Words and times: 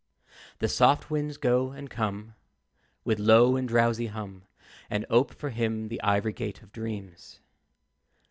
The 0.57 0.67
soft 0.67 1.11
winds 1.11 1.37
go 1.37 1.69
and 1.73 1.87
come 1.87 2.33
With 3.05 3.19
low 3.19 3.55
and 3.55 3.67
drowsy 3.67 4.07
hum, 4.07 4.45
And 4.89 5.05
ope 5.11 5.31
for 5.31 5.51
him 5.51 5.89
the 5.89 6.01
ivory 6.01 6.33
gate 6.33 6.63
of 6.63 6.71
dreams. 6.71 7.39